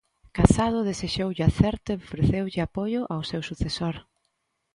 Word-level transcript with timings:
Casado 0.37 0.79
desexoulle 0.89 1.43
acerto 1.49 1.87
e 1.91 1.99
ofreceulle 2.05 2.59
apoio 2.65 3.01
ao 3.13 3.21
seu 3.31 3.41
sucesor. 3.49 3.95